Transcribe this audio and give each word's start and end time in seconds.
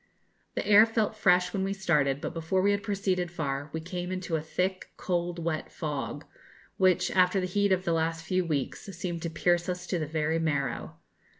The 0.55 0.65
air 0.65 0.87
felt 0.87 1.15
fresh 1.15 1.53
when 1.53 1.63
we 1.63 1.73
started, 1.73 2.21
but 2.21 2.33
before 2.33 2.63
we 2.63 2.71
had 2.71 2.81
proceeded 2.81 3.29
far 3.29 3.69
we 3.71 3.79
came 3.81 4.11
into 4.11 4.35
a 4.35 4.41
thick, 4.41 4.89
cold, 4.97 5.37
wet 5.37 5.71
fog, 5.71 6.25
which, 6.77 7.11
after 7.11 7.39
the 7.39 7.45
heat 7.45 7.71
of 7.71 7.85
the 7.85 7.93
last 7.93 8.25
few 8.25 8.43
weeks, 8.43 8.85
seemed 8.97 9.21
to 9.21 9.29
pierce 9.29 9.69
us 9.69 9.85
to 9.85 9.99
the 9.99 10.07
very 10.07 10.39
marrow. 10.39 10.95